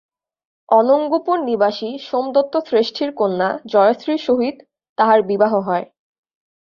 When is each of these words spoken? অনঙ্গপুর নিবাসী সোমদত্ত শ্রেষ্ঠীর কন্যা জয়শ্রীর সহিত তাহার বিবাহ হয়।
অনঙ্গপুর 0.69 1.37
নিবাসী 1.43 1.89
সোমদত্ত 1.99 2.53
শ্রেষ্ঠীর 2.67 3.09
কন্যা 3.15 3.49
জয়শ্রীর 3.65 4.19
সহিত 4.19 4.55
তাহার 4.97 5.19
বিবাহ 5.21 5.53
হয়। 5.67 5.85